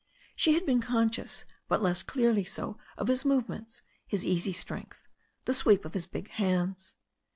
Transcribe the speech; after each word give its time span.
She 0.35 0.53
had 0.53 0.65
been 0.65 0.81
con 0.81 1.11
scious, 1.11 1.45
but 1.67 1.79
less 1.83 2.01
clearly 2.01 2.43
so, 2.43 2.79
of 2.97 3.07
his 3.07 3.23
movements, 3.23 3.83
his 4.07 4.25
easy 4.25 4.51
strength, 4.51 5.03
the 5.45 5.53
sweep 5.53 5.85
of 5.85 5.93
his 5.93 6.07
big 6.07 6.27
limbs. 6.39 6.95